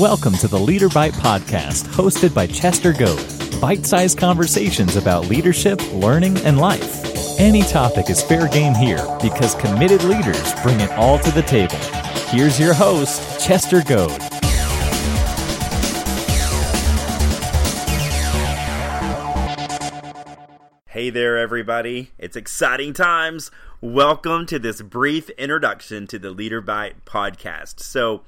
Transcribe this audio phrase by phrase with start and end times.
[0.00, 3.22] Welcome to the Leader Bite podcast, hosted by Chester Goad.
[3.60, 7.38] Bite sized conversations about leadership, learning, and life.
[7.38, 11.76] Any topic is fair game here because committed leaders bring it all to the table.
[12.30, 14.10] Here's your host, Chester Goad.
[20.86, 22.12] Hey there, everybody.
[22.16, 23.50] It's exciting times.
[23.82, 27.80] Welcome to this brief introduction to the Leader Bite podcast.
[27.80, 28.22] So,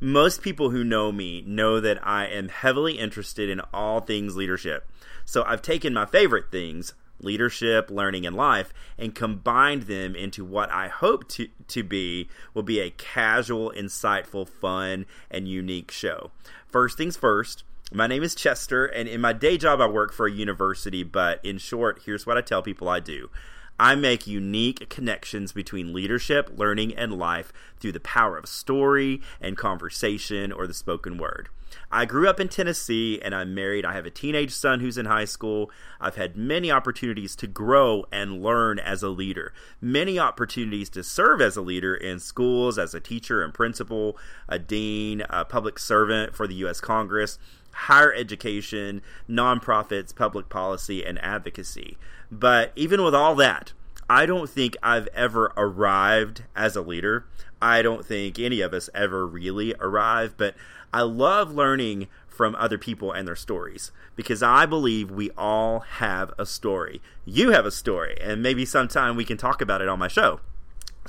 [0.00, 4.88] most people who know me know that I am heavily interested in all things leadership.
[5.24, 10.70] So, I've taken my favorite things, leadership, learning, and life, and combined them into what
[10.70, 16.30] I hope to, to be will be a casual, insightful, fun, and unique show.
[16.68, 20.26] First things first, my name is Chester, and in my day job, I work for
[20.26, 21.02] a university.
[21.02, 23.30] But in short, here's what I tell people I do
[23.78, 29.56] I make unique connections between leadership, learning, and life through the power of story and
[29.56, 31.48] conversation or the spoken word.
[31.90, 33.84] I grew up in Tennessee and I'm married.
[33.84, 35.70] I have a teenage son who's in high school.
[36.00, 41.40] I've had many opportunities to grow and learn as a leader, many opportunities to serve
[41.40, 46.34] as a leader in schools, as a teacher and principal, a dean, a public servant
[46.34, 46.80] for the U.S.
[46.80, 47.38] Congress
[47.72, 51.96] higher education, nonprofits, public policy, and advocacy.
[52.30, 53.72] But even with all that,
[54.10, 57.26] I don't think I've ever arrived as a leader.
[57.60, 60.54] I don't think any of us ever really arrive, but
[60.92, 66.32] I love learning from other people and their stories because I believe we all have
[66.38, 67.02] a story.
[67.24, 70.40] You have a story, and maybe sometime we can talk about it on my show.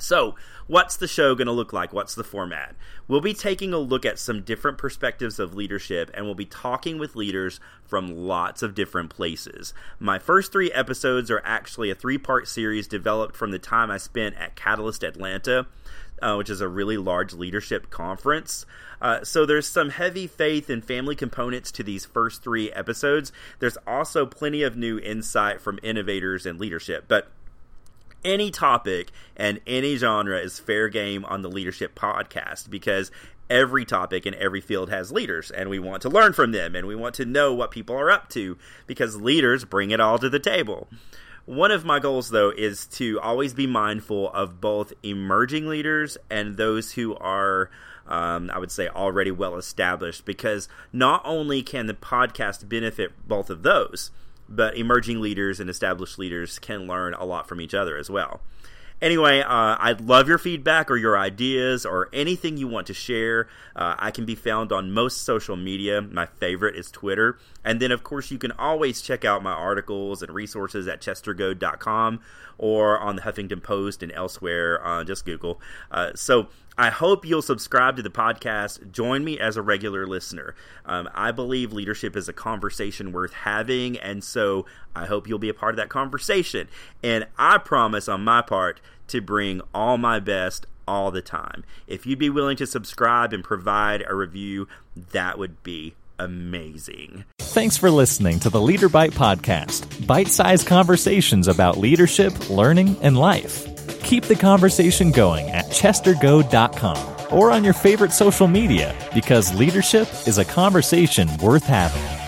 [0.00, 0.34] So,
[0.66, 1.92] what's the show going to look like?
[1.92, 2.74] What's the format?
[3.08, 6.98] We'll be taking a look at some different perspectives of leadership and we'll be talking
[6.98, 9.74] with leaders from lots of different places.
[9.98, 13.98] My first three episodes are actually a three part series developed from the time I
[13.98, 15.66] spent at Catalyst Atlanta.
[16.22, 18.66] Uh, which is a really large leadership conference.
[19.00, 23.32] Uh, so there's some heavy faith and family components to these first three episodes.
[23.58, 27.06] There's also plenty of new insight from innovators and leadership.
[27.08, 27.32] But
[28.24, 33.10] any topic and any genre is fair game on the Leader Bite Podcast because
[33.48, 36.86] every topic and every field has leaders and we want to learn from them and
[36.86, 40.28] we want to know what people are up to because leaders bring it all to
[40.28, 40.88] the table.
[41.46, 46.56] One of my goals, though, is to always be mindful of both emerging leaders and
[46.56, 47.70] those who are,
[48.06, 53.50] um, I would say, already well established, because not only can the podcast benefit both
[53.50, 54.12] of those,
[54.50, 58.40] but emerging leaders and established leaders can learn a lot from each other as well.
[59.02, 63.48] Anyway, uh, I'd love your feedback or your ideas or anything you want to share.
[63.74, 66.02] Uh, I can be found on most social media.
[66.02, 67.38] My favorite is Twitter.
[67.64, 72.20] And then, of course, you can always check out my articles and resources at chestergoad.com
[72.58, 74.86] or on the Huffington Post and elsewhere.
[74.86, 75.60] Uh, just Google.
[75.90, 78.90] Uh, so I hope you'll subscribe to the podcast.
[78.90, 80.54] Join me as a regular listener.
[80.86, 85.48] Um, I believe leadership is a conversation worth having, and so I hope you'll be
[85.48, 86.68] a part of that conversation.
[87.02, 91.64] And I promise on my part to bring all my best all the time.
[91.86, 94.68] If you'd be willing to subscribe and provide a review,
[95.12, 97.24] that would be amazing.
[97.38, 103.16] Thanks for listening to the Leader Bite podcast, bite sized conversations about leadership, learning, and
[103.16, 103.66] life.
[104.02, 110.38] Keep the conversation going at chestergoad.com or on your favorite social media because leadership is
[110.38, 112.19] a conversation worth having.